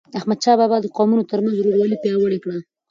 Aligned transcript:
احمدشاه 0.19 0.57
بابا 0.61 0.77
د 0.81 0.85
قومونو 0.97 1.27
ترمنځ 1.31 1.55
ورورولي 1.57 1.97
پیاوړی 2.03 2.39
کړه. 2.43 2.57